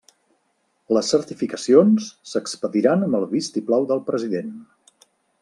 [0.95, 4.51] Les certificacions s'expediran amb el vistiplau del President.